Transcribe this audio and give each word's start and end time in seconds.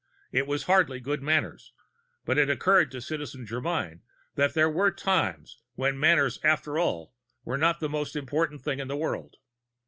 It 0.31 0.47
was 0.47 0.63
hardly 0.63 0.99
good 0.99 1.21
manners, 1.21 1.73
but 2.25 2.39
it 2.39 2.47
had 2.49 2.57
occurred 2.57 2.89
to 2.89 3.01
Citizen 3.01 3.45
Germyn 3.45 3.99
that 4.33 4.55
there 4.55 4.67
were 4.67 4.89
times 4.89 5.59
when 5.75 5.99
manners, 5.99 6.39
after 6.43 6.79
all, 6.79 7.13
were 7.45 7.55
not 7.59 7.79
the 7.79 7.87
most 7.87 8.15
important 8.15 8.63
thing 8.63 8.79
in 8.79 8.87
the 8.87 8.97
world. 8.97 9.35